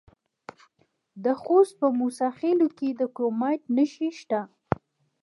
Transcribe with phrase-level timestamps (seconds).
[1.23, 4.41] د خوست په موسی خیل کې د کرومایټ نښې شته.